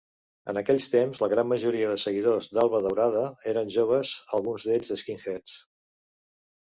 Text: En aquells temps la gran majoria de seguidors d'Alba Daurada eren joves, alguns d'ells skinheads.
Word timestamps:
En 0.51 0.59
aquells 0.59 0.85
temps 0.93 1.19
la 1.23 1.27
gran 1.33 1.47
majoria 1.51 1.91
de 1.91 1.99
seguidors 2.03 2.49
d'Alba 2.59 2.81
Daurada 2.85 3.23
eren 3.55 3.69
joves, 3.79 4.15
alguns 4.39 4.67
d'ells 4.71 4.93
skinheads. 5.03 5.59